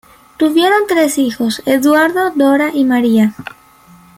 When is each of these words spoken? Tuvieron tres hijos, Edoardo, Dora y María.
Tuvieron 0.37 0.87
tres 0.87 1.19
hijos, 1.19 1.61
Edoardo, 1.67 2.31
Dora 2.31 2.71
y 2.73 2.85
María. 2.85 3.35